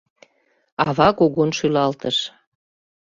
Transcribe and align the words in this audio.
Ава 0.87 1.09
кугун 1.17 1.49
шӱлалтыш. 1.57 2.17